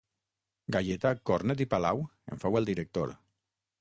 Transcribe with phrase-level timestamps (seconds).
[0.75, 2.01] Gaietà Cornet i Palau
[2.33, 3.15] en fou el director.